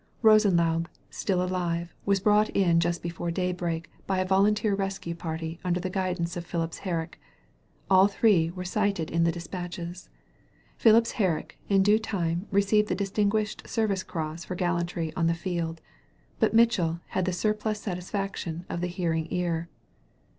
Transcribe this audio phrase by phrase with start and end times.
[0.23, 5.59] Rosenlaube» still alive, was brought in just be fore daybreak by a volunteer rescue party
[5.63, 7.19] under the guidance of Phipps Herrick.
[7.87, 10.09] All three were cited in the despatches.
[10.75, 15.81] Phipps Herrick in due time received the Distinguished Service Cross for gallantry on the field.
[16.39, 19.69] But Mitchell had the sur plus satisfaction of the hearing ear.